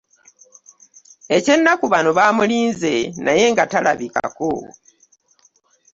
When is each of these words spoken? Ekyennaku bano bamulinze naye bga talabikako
Ekyennaku 1.35 1.85
bano 1.93 2.09
bamulinze 2.17 2.93
naye 3.23 3.45
bga 3.53 3.65
talabikako 3.71 4.51